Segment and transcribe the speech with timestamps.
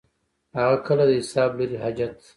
[0.57, 2.15] هغه کله د حساب لري حاجت.